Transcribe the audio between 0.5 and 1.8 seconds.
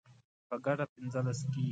ګډه پنځلس کیږي